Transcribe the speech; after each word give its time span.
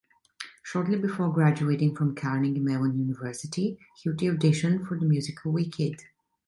Shortly 0.63 0.97
before 0.97 1.31
graduating 1.31 1.95
from 1.95 2.15
Carnegie 2.15 2.59
Mellon 2.59 2.97
University, 2.97 3.77
Hilty 4.03 4.35
auditioned 4.35 4.87
for 4.87 4.97
the 4.97 5.05
musical 5.05 5.51
"Wicked". 5.51 6.05